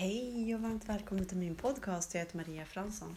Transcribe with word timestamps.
Hej 0.00 0.54
och 0.54 0.60
varmt 0.60 0.88
välkommen 0.88 1.26
till 1.26 1.36
min 1.36 1.54
podcast. 1.54 2.14
Jag 2.14 2.20
heter 2.20 2.36
Maria 2.36 2.64
Fransson. 2.64 3.16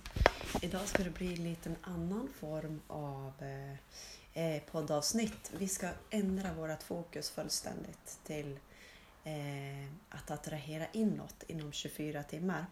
Idag 0.61 0.87
ska 0.87 1.03
det 1.03 1.09
bli 1.09 1.33
en 1.33 1.43
liten 1.43 1.75
annan 1.81 2.29
form 2.39 2.81
av 2.87 3.33
eh, 3.41 4.43
eh 4.43 4.61
poddavsnitt. 4.71 5.51
Vi 5.57 5.67
ska 5.67 5.89
ändra 6.09 6.53
vårt 6.53 6.83
fokus 6.83 7.29
fullständigt 7.29 8.19
till 8.23 8.59
eh, 9.23 9.85
att 10.09 10.31
attrahera 10.31 10.85
inåt 10.91 11.43
inom 11.47 11.71
24 11.71 12.23
timmar. 12.23 12.65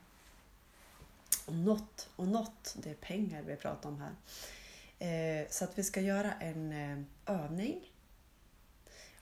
Och 1.46 1.56
något, 1.56 2.10
och 2.16 2.28
något, 2.28 2.76
det 2.84 2.90
är 2.90 2.96
pengar 2.96 3.42
vi 3.42 3.56
pratar 3.56 3.90
om 3.90 4.02
här. 4.02 4.16
Eh, 5.42 5.48
så 5.50 5.64
att 5.64 5.78
vi 5.78 5.84
ska 5.84 6.02
göra 6.02 6.34
en 6.34 6.72
eh, 6.72 7.34
övning 7.36 7.92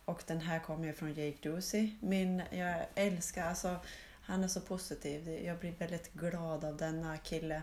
och 0.05 0.23
den 0.27 0.41
här 0.41 0.59
kommer 0.59 0.87
ju 0.87 0.93
från 0.93 1.13
Jake 1.13 1.37
Ducey. 1.41 1.95
Min, 1.99 2.43
jag 2.51 2.85
älskar, 2.95 3.45
alltså 3.45 3.79
han 4.29 4.43
är 4.43 4.47
så 4.47 4.61
positiv. 4.61 5.29
Jag 5.29 5.59
blir 5.59 5.71
väldigt 5.71 6.13
glad 6.13 6.65
av 6.65 6.77
denna 6.77 7.17
kille. 7.17 7.61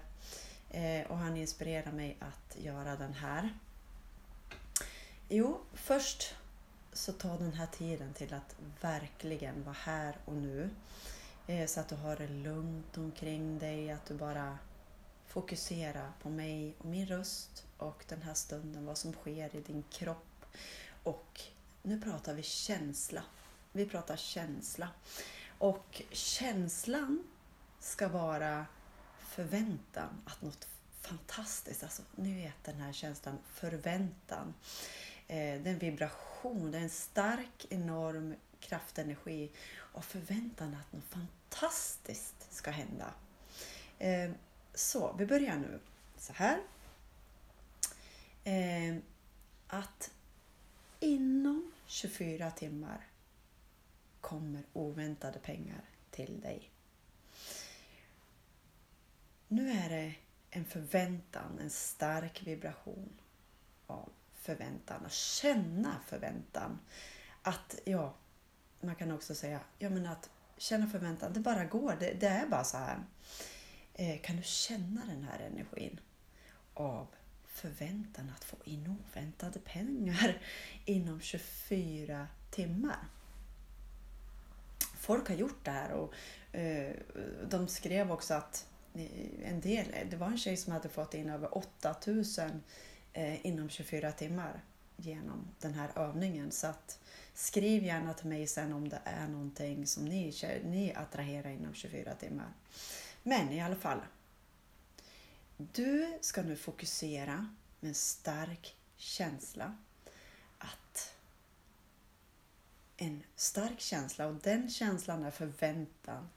Eh, 0.71 1.07
och 1.11 1.19
han 1.19 1.37
inspirerar 1.37 1.93
mig 1.93 2.17
att 2.21 2.57
göra 2.63 2.97
den 2.97 3.15
här. 3.15 3.55
Jo, 5.29 5.61
först 5.73 6.35
så 6.93 7.13
ta 7.13 7.37
den 7.37 7.53
här 7.53 7.67
tiden 7.67 8.15
till 8.15 8.35
att 8.35 8.57
verkligen 8.81 9.65
vara 9.65 9.77
här 9.79 10.17
och 10.25 10.35
nu. 10.35 10.71
Eh, 11.47 11.67
så 11.67 11.81
att 11.81 11.89
du 11.89 11.95
har 11.95 12.17
det 12.17 12.29
lugnt 12.29 12.99
omkring 12.99 13.59
dig, 13.59 13.91
att 13.91 14.07
du 14.07 14.15
bara 14.15 14.59
fokuserar 15.27 16.13
på 16.23 16.31
mig 16.31 16.75
och 16.79 16.87
min 16.87 17.07
röst 17.07 17.67
och 17.77 18.05
den 18.09 18.23
här 18.23 18.35
stunden, 18.35 18.87
vad 18.87 18.99
som 18.99 19.13
sker 19.13 19.57
i 19.57 19.61
din 19.61 19.85
kropp. 19.91 20.47
Och 21.03 21.41
nu 21.83 22.01
pratar 22.01 22.35
vi 22.35 22.43
känsla. 22.43 23.23
Vi 23.73 23.87
pratar 23.87 24.17
känsla. 24.17 24.89
Och 25.59 26.03
känslan 26.11 27.25
ska 27.81 28.09
vara 28.09 28.67
förväntan, 29.19 30.09
att 30.25 30.43
något 30.43 30.69
fantastiskt, 31.01 31.83
alltså 31.83 32.03
ni 32.17 32.43
vet 32.43 32.65
den 32.65 32.81
här 32.81 32.93
känslan 32.93 33.39
förväntan. 33.47 34.55
Eh, 35.29 35.37
det 35.37 35.71
är 35.71 35.73
en 35.73 35.79
vibration, 35.79 36.71
det 36.71 36.79
är 36.79 36.83
en 36.83 36.91
stark, 36.91 37.67
enorm 37.71 38.35
kraftenergi 38.61 39.51
och 39.77 40.05
förväntan 40.05 40.75
att 40.75 40.93
något 40.93 41.05
fantastiskt 41.05 42.55
ska 42.55 42.71
hända. 42.71 43.15
Eh, 43.99 44.31
så, 44.75 45.15
vi 45.19 45.27
börjar 45.27 45.57
nu 45.57 45.81
så 46.19 46.33
här. 46.33 46.59
Eh, 48.45 48.97
att 49.67 50.11
inom 51.01 51.73
24 51.87 52.51
timmar 52.51 53.07
kommer 54.27 54.63
oväntade 54.73 55.39
pengar 55.39 55.81
till 56.11 56.41
dig. 56.41 56.71
Nu 59.49 59.71
är 59.71 59.89
det 59.89 60.15
en 60.51 60.65
förväntan, 60.65 61.59
en 61.59 61.71
stark 61.71 62.47
vibration 62.47 63.09
av 63.87 64.13
förväntan, 64.35 65.07
att 65.07 65.13
känna 65.13 66.01
förväntan. 66.07 66.79
Att, 67.43 67.79
ja, 67.85 68.15
man 68.81 68.95
kan 68.95 69.11
också 69.11 69.35
säga, 69.35 69.61
ja 69.79 69.91
men 69.91 70.07
att 70.07 70.31
känna 70.57 70.87
förväntan, 70.87 71.33
det 71.33 71.41
bara 71.41 71.65
går, 71.65 71.97
det, 72.01 72.15
det 72.21 72.27
är 72.27 72.47
bara 72.47 72.65
så 72.65 72.77
här. 72.77 73.05
Eh, 73.95 74.21
kan 74.21 74.37
du 74.37 74.43
känna 74.43 75.07
den 75.07 75.23
här 75.23 75.39
energin 75.39 76.01
av 76.75 77.07
förväntan 77.47 78.33
att 78.37 78.45
få 78.45 78.57
in 78.65 78.97
oväntade 78.99 79.59
pengar 79.59 80.43
inom 80.85 81.21
24 81.21 82.29
timmar? 82.51 83.09
Folk 85.07 85.29
har 85.29 85.35
gjort 85.35 85.65
det 85.65 85.71
här 85.71 85.93
och 85.93 86.15
eh, 86.53 86.95
de 87.49 87.69
skrev 87.69 88.13
också 88.13 88.35
att 88.35 88.67
eh, 88.95 89.51
en 89.51 89.61
del, 89.61 89.87
det 90.11 90.17
var 90.17 90.27
en 90.27 90.39
tjej 90.39 90.57
som 90.57 90.73
hade 90.73 90.89
fått 90.89 91.15
in 91.15 91.31
över 91.31 91.59
8000 91.59 92.63
eh, 93.13 93.47
inom 93.47 93.69
24 93.69 94.13
timmar 94.13 94.61
genom 94.97 95.49
den 95.61 95.75
här 95.75 95.91
övningen. 95.97 96.53
Så 96.53 96.67
att 96.67 96.99
skriv 97.35 97.85
gärna 97.85 98.15
till 98.15 98.27
mig 98.27 98.47
sen 98.47 98.73
om 98.73 98.89
det 98.89 99.01
är 99.05 99.29
någonting 99.29 99.87
som 99.87 100.05
ni, 100.05 100.35
ni 100.65 100.95
attraherar 100.95 101.51
inom 101.51 101.75
24 101.75 102.15
timmar. 102.15 102.53
Men 103.23 103.53
i 103.53 103.63
alla 103.63 103.77
fall. 103.77 104.01
Du 105.57 106.19
ska 106.21 106.43
nu 106.43 106.57
fokusera 106.57 107.55
med 107.81 107.89
en 107.89 107.95
stark 107.95 108.77
känsla 108.97 109.77
en 112.97 113.23
stark 113.35 113.81
känsla 113.81 114.27
och 114.27 114.35
den 114.35 114.71
känslan 114.71 115.25
är 115.25 115.31
förväntan 115.31 116.29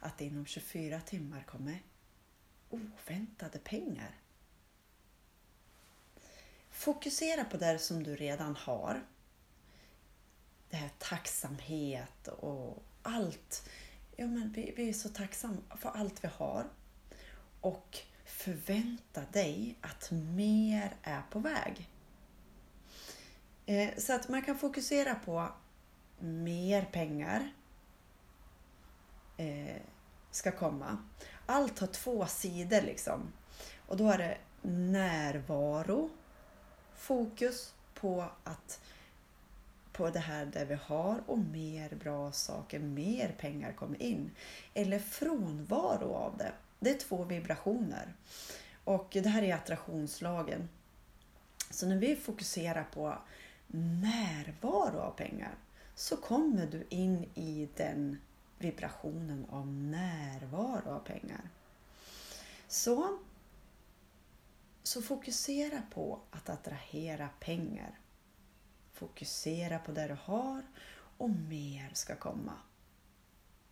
att 0.00 0.20
inom 0.20 0.46
24 0.46 1.00
timmar 1.00 1.42
kommer 1.42 1.82
oväntade 2.70 3.58
pengar. 3.58 4.20
Fokusera 6.70 7.44
på 7.44 7.56
det 7.56 7.78
som 7.78 8.02
du 8.02 8.16
redan 8.16 8.56
har. 8.56 9.02
Det 10.70 10.76
här 10.76 10.90
tacksamhet 10.98 12.28
och 12.28 12.82
allt. 13.02 13.68
Ja, 14.16 14.26
men 14.26 14.52
vi, 14.52 14.74
vi 14.76 14.88
är 14.88 14.92
så 14.92 15.08
tacksamma 15.08 15.76
för 15.78 15.88
allt 15.88 16.24
vi 16.24 16.28
har. 16.28 16.64
Och 17.60 17.98
förvänta 18.24 19.20
dig 19.32 19.76
att 19.80 20.10
mer 20.10 20.96
är 21.02 21.22
på 21.30 21.38
väg. 21.38 21.88
Eh, 23.66 23.98
så 23.98 24.12
att 24.12 24.28
man 24.28 24.42
kan 24.42 24.58
fokusera 24.58 25.14
på 25.14 25.52
mer 26.20 26.82
pengar 26.82 27.50
eh, 29.36 29.82
ska 30.30 30.52
komma. 30.52 30.98
Allt 31.46 31.78
har 31.78 31.86
två 31.86 32.26
sidor 32.26 32.80
liksom. 32.80 33.32
Och 33.86 33.96
då 33.96 34.08
är 34.08 34.18
det 34.18 34.36
närvaro, 34.62 36.10
fokus 36.94 37.74
på 37.94 38.24
att 38.44 38.80
på 39.92 40.10
det 40.10 40.18
här 40.18 40.46
där 40.46 40.64
vi 40.64 40.74
har 40.74 41.22
och 41.26 41.38
mer 41.38 41.94
bra 41.94 42.32
saker, 42.32 42.78
mer 42.78 43.34
pengar 43.38 43.72
kommer 43.72 44.02
in. 44.02 44.30
Eller 44.74 44.98
frånvaro 44.98 46.14
av 46.14 46.36
det. 46.36 46.52
Det 46.78 46.90
är 46.90 46.98
två 46.98 47.24
vibrationer. 47.24 48.14
Och 48.84 49.08
det 49.12 49.28
här 49.28 49.42
är 49.42 49.54
attraktionslagen. 49.54 50.68
Så 51.70 51.86
när 51.86 51.96
vi 51.96 52.16
fokuserar 52.16 52.84
på 52.84 53.18
närvaro 53.66 54.98
av 54.98 55.10
pengar 55.10 55.54
så 56.00 56.16
kommer 56.16 56.66
du 56.66 56.86
in 56.88 57.30
i 57.34 57.68
den 57.76 58.18
vibrationen 58.58 59.46
av 59.50 59.66
närvaro 59.66 60.90
av 60.90 61.00
pengar. 61.00 61.50
Så, 62.68 63.18
så 64.82 65.02
fokusera 65.02 65.82
på 65.94 66.20
att 66.30 66.48
attrahera 66.48 67.28
pengar. 67.40 67.98
Fokusera 68.92 69.78
på 69.78 69.92
det 69.92 70.08
du 70.08 70.16
har 70.22 70.62
och 71.18 71.30
mer 71.30 71.90
ska 71.92 72.16
komma. 72.16 72.54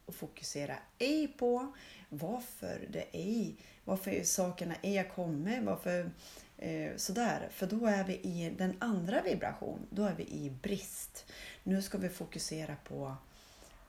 Och 0.09 0.15
fokusera 0.15 0.77
ej 0.99 1.29
på 1.29 1.73
varför 2.09 2.87
det 2.91 3.05
ej, 3.13 3.57
varför 3.85 4.23
sakerna 4.23 4.75
ej 4.83 5.11
kommer, 5.15 5.61
varför 5.61 6.11
eh, 6.59 6.97
sådär. 6.97 7.49
För 7.51 7.67
då 7.67 7.87
är 7.87 8.05
vi 8.05 8.15
i 8.15 8.55
den 8.59 8.77
andra 8.79 9.23
vibration, 9.23 9.87
då 9.91 10.05
är 10.05 10.15
vi 10.15 10.23
i 10.25 10.51
brist. 10.63 11.33
Nu 11.63 11.83
ska 11.83 11.99
vi 11.99 12.09
fokusera 12.09 12.77
på 12.85 13.17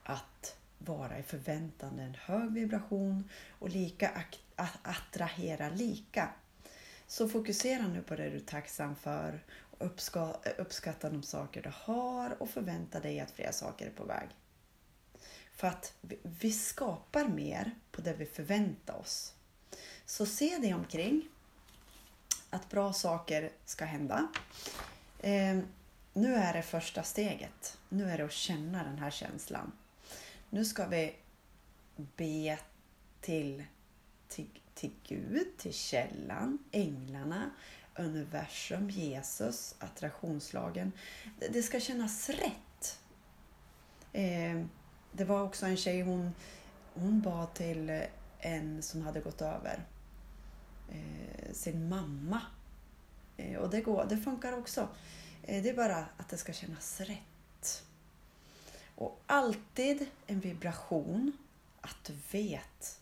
att 0.04 0.58
vara 0.78 1.20
i 1.20 1.24
förväntan, 1.24 2.00
en 2.00 2.16
hög 2.16 2.52
vibration 2.52 3.30
och 3.60 3.70
lika 3.70 4.24
attrahera 4.82 5.70
lika. 5.70 6.30
Så 7.08 7.30
fokusera 7.30 7.88
nu 7.88 8.02
på 8.02 8.16
det 8.16 8.30
du 8.30 8.36
är 8.36 8.40
tacksam 8.40 8.96
för, 8.96 9.44
uppskatta 10.58 11.10
de 11.10 11.24
saker 11.24 11.62
du 11.62 11.72
har 11.74 12.42
och 12.42 12.50
förvänta 12.50 13.00
dig 13.00 13.20
att 13.20 13.32
fler 13.32 13.52
saker 13.52 13.86
är 13.86 13.92
på 13.92 14.04
väg. 14.04 14.30
För 15.60 15.68
att 15.68 15.94
vi 16.24 16.52
skapar 16.52 17.28
mer 17.28 17.76
på 17.92 18.02
det 18.02 18.14
vi 18.14 18.26
förväntar 18.26 18.94
oss. 18.94 19.34
Så 20.06 20.26
se 20.26 20.58
dig 20.58 20.74
omkring, 20.74 21.28
att 22.50 22.70
bra 22.70 22.94
saker 22.94 23.52
ska 23.66 23.86
hända. 23.86 24.28
Eh, 25.20 25.60
nu 26.14 26.36
är 26.36 26.54
det 26.54 26.62
första 26.62 27.04
steget. 27.04 27.78
Nu 27.90 28.10
är 28.10 28.18
det 28.18 28.26
att 28.26 28.32
känna 28.32 28.84
den 28.84 28.98
här 29.00 29.12
känslan. 29.12 29.72
Nu 30.50 30.66
ska 30.66 30.88
vi 30.88 31.16
be 31.96 32.60
till, 33.22 33.64
till, 34.28 34.50
till 34.74 34.92
Gud, 35.08 35.58
till 35.58 35.74
källan, 35.74 36.58
änglarna, 36.72 37.50
universum, 37.96 38.90
Jesus, 38.90 39.76
attraktionslagen. 39.80 40.92
Det 41.52 41.64
ska 41.64 41.80
kännas 41.80 42.30
rätt. 42.30 43.00
Eh, 44.14 44.66
det 45.12 45.24
var 45.24 45.42
också 45.42 45.66
en 45.66 45.78
tjej, 45.78 46.02
hon, 46.02 46.36
hon 46.94 47.22
bad 47.22 47.54
till 47.54 48.02
en 48.40 48.82
som 48.82 49.02
hade 49.02 49.20
gått 49.20 49.42
över. 49.42 49.86
Eh, 50.92 51.54
sin 51.54 51.90
mamma. 51.90 52.42
Eh, 53.38 53.60
och 53.60 53.70
det, 53.70 53.82
går, 53.82 54.06
det 54.10 54.18
funkar 54.18 54.58
också. 54.58 54.88
Eh, 55.44 55.64
det 55.64 55.70
är 55.70 55.76
bara 55.76 56.06
att 56.18 56.30
det 56.30 56.38
ska 56.38 56.54
kännas 56.54 57.02
rätt. 57.02 57.84
Och 58.96 59.22
alltid 59.26 60.08
en 60.28 60.40
vibration 60.40 61.38
att 61.82 62.04
du 62.04 62.14
vet, 62.32 63.00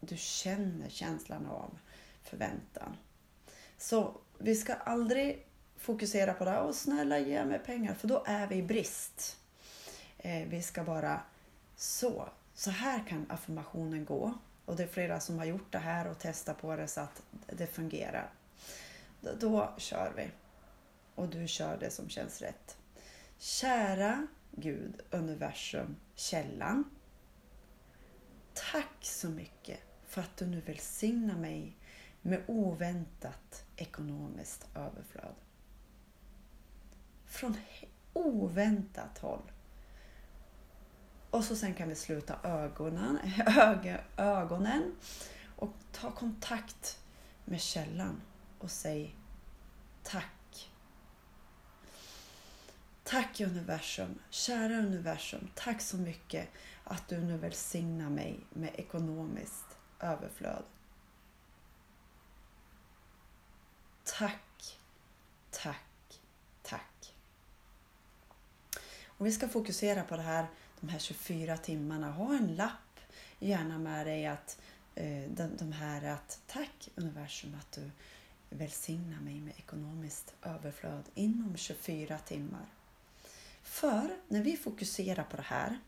du 0.00 0.16
känner 0.16 0.88
känslan 0.88 1.46
av 1.46 1.78
förväntan. 2.22 2.96
Så 3.78 4.16
vi 4.38 4.56
ska 4.56 4.74
aldrig 4.74 5.46
fokusera 5.76 6.34
på 6.34 6.44
det. 6.44 6.60
Och 6.60 6.74
snälla 6.74 7.18
ge 7.18 7.44
mig 7.44 7.58
pengar, 7.58 7.94
för 7.94 8.08
då 8.08 8.22
är 8.26 8.46
vi 8.46 8.56
i 8.56 8.62
brist. 8.62 9.36
Eh, 10.18 10.48
vi 10.48 10.62
ska 10.62 10.84
bara 10.84 11.20
så. 11.82 12.28
Så 12.54 12.70
här 12.70 13.06
kan 13.08 13.26
affirmationen 13.30 14.04
gå. 14.04 14.34
Och 14.64 14.76
det 14.76 14.82
är 14.82 14.86
flera 14.86 15.20
som 15.20 15.38
har 15.38 15.44
gjort 15.44 15.72
det 15.72 15.78
här 15.78 16.06
och 16.06 16.18
testat 16.18 16.60
på 16.60 16.76
det 16.76 16.88
så 16.88 17.00
att 17.00 17.22
det 17.46 17.66
fungerar. 17.66 18.30
Då, 19.20 19.30
då 19.40 19.74
kör 19.76 20.12
vi. 20.16 20.30
Och 21.14 21.28
du 21.28 21.48
kör 21.48 21.76
det 21.80 21.90
som 21.90 22.08
känns 22.08 22.40
rätt. 22.40 22.76
Kära 23.38 24.26
Gud, 24.50 25.00
universum, 25.10 25.96
källan. 26.14 26.84
Tack 28.54 28.96
så 29.00 29.28
mycket 29.28 29.78
för 30.06 30.20
att 30.20 30.36
du 30.36 30.46
nu 30.46 30.60
välsignar 30.60 31.36
mig 31.36 31.76
med 32.22 32.42
oväntat 32.46 33.64
ekonomiskt 33.76 34.68
överflöd. 34.74 35.34
Från 37.26 37.56
oväntat 38.12 39.18
håll. 39.18 39.52
Och 41.32 41.44
så 41.44 41.56
sen 41.56 41.74
kan 41.74 41.88
vi 41.88 41.94
sluta 41.94 42.38
ögonen, 42.42 43.18
ögonen 44.16 44.96
och 45.56 45.74
ta 45.92 46.10
kontakt 46.10 46.98
med 47.44 47.60
källan 47.60 48.22
och 48.58 48.70
säg 48.70 49.16
tack. 50.02 50.70
Tack 53.02 53.40
universum, 53.40 54.18
kära 54.30 54.78
universum, 54.78 55.48
tack 55.54 55.80
så 55.80 55.96
mycket 55.96 56.48
att 56.84 57.08
du 57.08 57.20
nu 57.20 57.38
välsignar 57.38 58.10
mig 58.10 58.46
med 58.50 58.70
ekonomiskt 58.74 59.78
överflöd. 60.00 60.64
Tack, 64.04 64.78
tack, 65.50 66.20
tack. 66.62 67.14
Och 69.06 69.26
vi 69.26 69.32
ska 69.32 69.48
fokusera 69.48 70.04
på 70.04 70.16
det 70.16 70.22
här 70.22 70.46
de 70.82 70.88
här 70.88 70.98
24 70.98 71.56
timmarna. 71.56 72.10
Ha 72.10 72.36
en 72.36 72.54
lapp 72.54 73.00
gärna 73.38 73.78
med 73.78 74.06
dig 74.06 74.26
att 74.26 74.60
eh, 74.94 75.22
de, 75.30 75.56
de 75.58 75.72
här 75.72 76.04
att 76.04 76.40
tack 76.46 76.88
universum 76.94 77.56
att 77.60 77.72
du 77.72 77.90
välsignar 78.50 79.20
mig 79.20 79.40
med 79.40 79.54
ekonomiskt 79.58 80.34
överflöd 80.42 81.04
inom 81.14 81.56
24 81.56 82.18
timmar. 82.18 82.66
För 83.62 84.16
när 84.28 84.42
vi 84.42 84.56
fokuserar 84.56 85.24
på 85.24 85.36
det 85.36 85.42
här, 85.42 85.78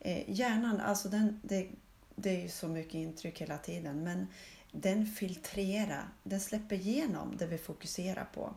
eh, 0.00 0.30
hjärnan, 0.30 0.80
alltså 0.80 1.08
den, 1.08 1.40
det, 1.42 1.68
det 2.14 2.30
är 2.36 2.42
ju 2.42 2.48
så 2.48 2.68
mycket 2.68 2.94
intryck 2.94 3.40
hela 3.40 3.58
tiden, 3.58 4.04
men 4.04 4.26
den 4.72 5.06
filtrerar, 5.06 6.08
den 6.22 6.40
släpper 6.40 6.76
igenom 6.76 7.36
det 7.36 7.46
vi 7.46 7.58
fokuserar 7.58 8.24
på. 8.24 8.54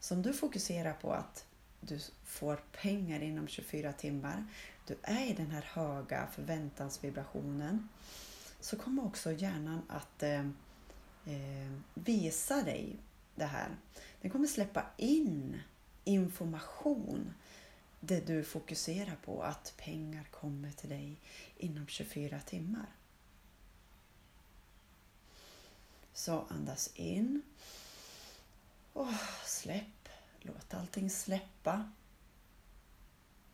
Så 0.00 0.14
om 0.14 0.22
du 0.22 0.32
fokuserar 0.32 0.92
på 0.92 1.12
att 1.12 1.44
du 1.88 2.00
får 2.24 2.56
pengar 2.56 3.22
inom 3.22 3.48
24 3.48 3.92
timmar, 3.92 4.44
du 4.86 4.96
är 5.02 5.26
i 5.26 5.32
den 5.32 5.50
här 5.50 5.62
höga 5.72 6.26
förväntansvibrationen, 6.34 7.88
så 8.60 8.76
kommer 8.76 9.04
också 9.04 9.32
hjärnan 9.32 9.82
att 9.88 10.22
eh, 10.22 10.40
eh, 11.26 11.72
visa 11.94 12.62
dig 12.62 12.96
det 13.34 13.44
här. 13.44 13.76
Den 14.20 14.30
kommer 14.30 14.46
släppa 14.46 14.84
in 14.96 15.60
information 16.04 17.34
det 18.00 18.20
du 18.20 18.44
fokuserar 18.44 19.16
på, 19.24 19.42
att 19.42 19.74
pengar 19.76 20.24
kommer 20.24 20.70
till 20.70 20.88
dig 20.88 21.20
inom 21.56 21.86
24 21.86 22.40
timmar. 22.40 22.86
Så 26.12 26.46
andas 26.48 26.90
in. 26.94 27.42
Och 28.92 29.08
släpp. 29.44 29.95
Låt 30.46 30.74
allting 30.74 31.10
släppa 31.10 31.92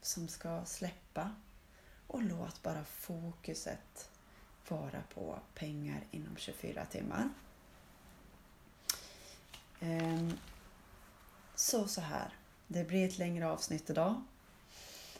som 0.00 0.28
ska 0.28 0.64
släppa. 0.64 1.30
Och 2.06 2.22
låt 2.22 2.62
bara 2.62 2.84
fokuset 2.84 4.10
vara 4.68 5.02
på 5.14 5.38
pengar 5.54 6.04
inom 6.10 6.36
24 6.36 6.84
timmar. 6.84 7.28
Ehm, 9.80 10.38
så 11.54 11.88
så 11.88 12.00
här. 12.00 12.34
Det 12.66 12.84
blir 12.84 13.08
ett 13.08 13.18
längre 13.18 13.48
avsnitt 13.48 13.90
idag. 13.90 14.22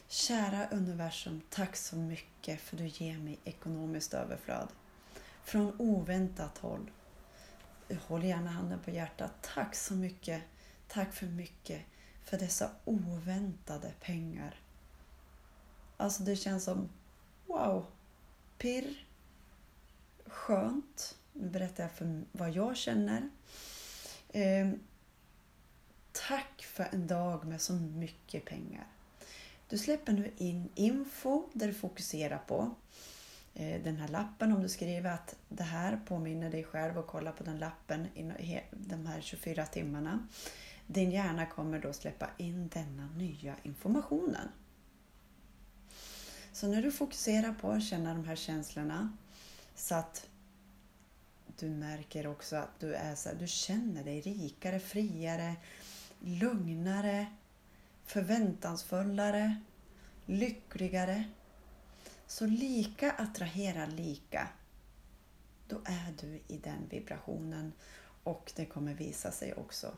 Kära 0.09 0.69
universum, 0.69 1.41
tack 1.51 1.77
så 1.77 1.97
mycket 1.97 2.61
för 2.61 2.77
du 2.77 2.87
ger 2.87 3.19
mig 3.19 3.39
ekonomiskt 3.45 4.15
överflöd. 4.15 4.69
Från 5.45 5.75
oväntat 5.79 6.59
håll. 6.59 6.91
Håll 8.07 8.25
gärna 8.25 8.51
handen 8.51 8.79
på 8.85 8.91
hjärtat. 8.91 9.33
Tack 9.55 9.75
så 9.75 9.95
mycket. 9.95 10.43
Tack 10.93 11.13
för 11.13 11.27
mycket 11.27 11.83
för 12.25 12.39
dessa 12.39 12.71
oväntade 12.85 13.93
pengar. 14.01 14.61
Alltså 15.97 16.23
det 16.23 16.37
känns 16.37 16.65
som 16.65 16.89
wow, 17.47 17.87
pirr, 18.59 19.07
skönt. 20.27 21.19
Nu 21.33 21.49
berättar 21.49 21.85
jag 21.85 21.93
för 21.93 22.23
vad 22.33 22.51
jag 22.51 22.77
känner. 22.77 23.31
Eh, 24.29 24.71
tack 26.13 26.63
för 26.63 26.89
en 26.93 27.07
dag 27.07 27.45
med 27.45 27.61
så 27.61 27.73
mycket 27.73 28.45
pengar. 28.45 28.87
Du 29.69 29.79
släpper 29.79 30.13
nu 30.13 30.33
in 30.37 30.69
info 30.75 31.49
där 31.53 31.67
du 31.67 31.75
fokuserar 31.75 32.39
på 32.39 32.75
eh, 33.55 33.83
den 33.83 33.97
här 33.97 34.09
lappen 34.09 34.53
om 34.53 34.63
du 34.63 34.69
skriver 34.69 35.11
att 35.11 35.37
det 35.49 35.65
här 35.65 36.01
påminner 36.07 36.51
dig 36.51 36.65
själv 36.65 36.99
och 36.99 37.07
kolla 37.07 37.33
på 37.33 37.45
den 37.45 37.59
lappen 37.59 38.07
i 38.07 38.61
de 38.71 39.07
här 39.07 39.21
24 39.21 39.67
timmarna. 39.67 40.29
Din 40.93 41.11
hjärna 41.11 41.47
kommer 41.47 41.79
då 41.79 41.93
släppa 41.93 42.31
in 42.37 42.69
denna 42.69 43.09
nya 43.17 43.57
informationen. 43.63 44.49
Så 46.53 46.69
när 46.69 46.83
du 46.83 46.93
fokuserar 46.93 47.55
på 47.55 47.71
att 47.71 47.85
känna 47.85 48.15
de 48.15 48.25
här 48.25 48.37
känslorna 48.37 49.17
så 49.75 49.95
att 49.95 50.27
du 51.59 51.71
märker 51.71 52.27
också 52.27 52.57
att 52.57 52.81
du, 52.81 52.95
är 52.95 53.15
så 53.15 53.29
här, 53.29 53.37
du 53.37 53.47
känner 53.47 54.05
dig 54.05 54.21
rikare, 54.21 54.81
friare, 54.81 55.57
lugnare, 56.21 57.27
förväntansfullare, 58.05 59.61
lyckligare. 60.27 61.25
Så 62.27 62.47
lika 62.47 63.13
attraherar 63.13 63.87
lika. 63.87 64.49
Då 65.69 65.77
är 65.85 66.15
du 66.21 66.41
i 66.49 66.59
den 66.59 66.89
vibrationen 66.91 67.73
och 68.25 68.53
det 68.57 68.67
kommer 68.67 68.95
visa 68.95 69.31
sig 69.31 69.55
också 69.55 69.95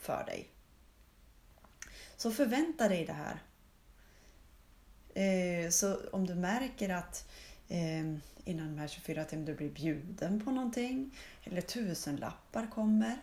för 0.00 0.24
dig. 0.24 0.48
Så 2.16 2.30
förvänta 2.30 2.88
dig 2.88 3.06
det 3.06 3.12
här. 3.12 3.42
Eh, 5.14 5.70
så 5.70 5.96
om 6.12 6.26
du 6.26 6.34
märker 6.34 6.88
att 6.88 7.28
eh, 7.68 8.04
innan 8.44 8.68
de 8.74 8.78
här 8.78 8.88
24 8.88 9.24
timmarna 9.24 9.46
du 9.46 9.54
blir 9.54 9.70
bjuden 9.70 10.44
på 10.44 10.50
någonting 10.50 11.18
eller 11.44 11.60
tusenlappar 11.60 12.66
kommer 12.66 13.16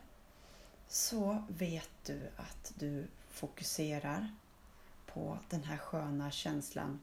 så 0.87 1.43
vet 1.47 1.89
du 2.05 2.29
att 2.35 2.73
du 2.75 3.07
fokuserar 3.29 4.27
på 5.05 5.37
den 5.49 5.63
här 5.63 5.77
sköna 5.77 6.31
känslan 6.31 7.01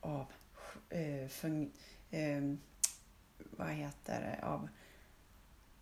av 0.00 0.26
eh, 0.88 1.46
eh, 2.10 2.54
vad 3.50 3.68
heter 3.68 4.20
det, 4.20 4.46
av 4.46 4.68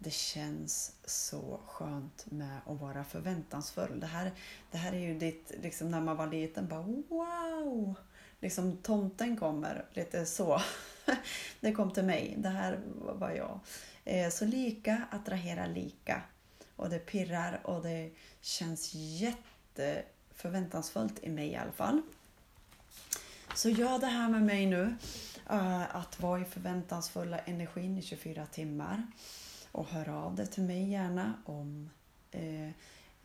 det 0.04 0.12
känns 0.12 0.92
så 1.04 1.60
skönt 1.66 2.30
med 2.30 2.58
att 2.66 2.80
vara 2.80 3.04
förväntansfull. 3.04 4.00
Det 4.00 4.06
här, 4.06 4.32
det 4.70 4.78
här 4.78 4.92
är 4.92 4.98
ju 4.98 5.18
ditt, 5.18 5.52
liksom 5.62 5.90
när 5.90 6.00
man 6.00 6.16
var 6.16 6.26
liten, 6.26 6.68
bara 6.68 6.82
wow! 6.82 7.94
Liksom 8.40 8.76
tomten 8.76 9.36
kommer, 9.36 9.84
lite 9.92 10.26
så. 10.26 10.60
det 11.60 11.72
kom 11.72 11.90
till 11.90 12.04
mig, 12.04 12.34
det 12.38 12.48
här 12.48 12.80
var 12.96 13.30
jag. 13.30 13.60
Eh, 14.04 14.30
så 14.30 14.44
lika 14.44 15.02
attraherar 15.10 15.68
lika. 15.68 16.22
Och 16.76 16.90
det 16.90 16.98
pirrar 16.98 17.60
och 17.64 17.82
det 17.82 18.10
känns 18.40 18.94
jätteförväntansfullt 18.94 21.24
i 21.24 21.28
mig 21.28 21.48
i 21.48 21.56
alla 21.56 21.72
fall. 21.72 22.02
Så 23.54 23.68
gör 23.68 23.98
det 23.98 24.06
här 24.06 24.28
med 24.28 24.42
mig 24.42 24.66
nu. 24.66 24.96
Eh, 25.50 25.96
att 25.96 26.20
vara 26.20 26.40
i 26.40 26.44
förväntansfulla 26.44 27.38
energin 27.38 27.98
i 27.98 28.02
24 28.02 28.46
timmar. 28.46 29.06
Och 29.74 29.86
hör 29.86 30.08
av 30.08 30.34
dig 30.34 30.46
till 30.46 30.62
mig 30.62 30.90
gärna 30.90 31.34
om 31.46 31.90
eh, 32.30 32.68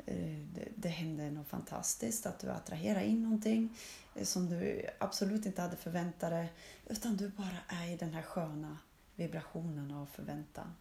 eh, 0.06 0.40
det, 0.54 0.68
det 0.76 0.90
händer 0.90 1.32
något 1.32 1.48
fantastiskt, 1.48 2.26
att 2.26 2.40
du 2.40 2.50
attraherar 2.52 3.02
in 3.02 3.24
någonting 3.24 3.78
eh, 4.16 4.24
som 4.24 4.50
du 4.50 4.86
absolut 5.00 5.46
inte 5.46 5.62
hade 5.62 5.76
förväntat 5.76 6.30
dig, 6.30 6.54
utan 6.88 7.18
du 7.18 7.30
bara 7.30 7.58
är 7.68 7.88
i 7.88 7.98
den 7.98 8.14
här 8.14 8.22
sköna 8.22 8.78
vibrationen 9.16 9.92
av 9.92 10.06
förväntan. 10.06 10.76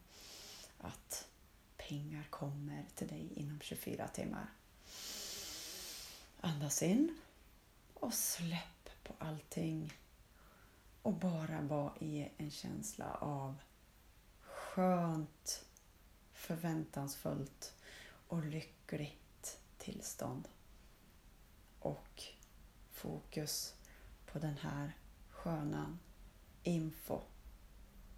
Att 0.80 1.28
pengar 1.76 2.24
kommer 2.30 2.84
till 2.94 3.08
dig 3.08 3.28
inom 3.34 3.60
24 3.60 4.08
timmar. 4.08 4.46
Andas 6.40 6.82
in 6.82 7.18
och 7.94 8.14
släpp 8.14 8.90
på 9.02 9.12
allting. 9.18 9.92
och 11.02 11.14
bara 11.14 11.60
vara 11.60 11.92
i 12.00 12.28
en 12.36 12.50
känsla 12.50 13.14
av 13.14 13.54
skönt, 14.78 15.64
förväntansfullt 16.32 17.74
och 18.28 18.44
lyckligt 18.44 19.58
tillstånd. 19.78 20.48
Och 21.80 22.22
fokus 22.90 23.74
på 24.26 24.38
den 24.38 24.56
här 24.56 24.92
sköna 25.30 25.98
info 26.62 27.20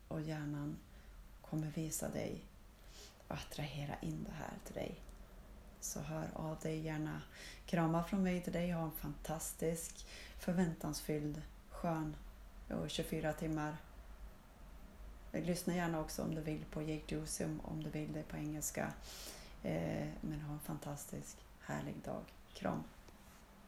och 0.08 0.20
hjärnan 0.20 0.76
kommer 1.42 1.70
visa 1.70 2.08
dig 2.08 2.44
och 3.28 3.34
attrahera 3.34 3.94
in 4.00 4.24
det 4.24 4.34
här 4.34 4.54
till 4.64 4.74
dig. 4.74 5.00
Så 5.80 6.00
hör 6.00 6.30
av 6.34 6.58
dig 6.58 6.80
gärna. 6.80 7.22
Krama 7.66 8.04
från 8.04 8.22
mig 8.22 8.42
till 8.42 8.52
dig. 8.52 8.70
Ha 8.70 8.84
en 8.84 8.90
fantastisk, 8.90 10.06
förväntansfylld, 10.38 11.42
skön 11.70 12.16
och 12.68 12.90
24 12.90 13.32
timmar. 13.32 13.76
Lyssna 15.32 15.74
gärna 15.74 16.00
också 16.00 16.22
om 16.22 16.34
du 16.34 16.40
vill 16.40 16.64
på 16.70 16.82
Jake 16.82 17.14
Juicy 17.14 17.44
om 17.44 17.82
du 17.82 17.90
vill 17.90 18.12
det 18.12 18.22
på 18.22 18.36
engelska. 18.36 18.92
Eh, 19.62 20.08
men 20.20 20.40
ha 20.40 20.52
en 20.52 20.60
fantastisk, 20.60 21.36
härlig 21.60 21.94
dag. 22.04 22.22
Kram! 22.54 22.82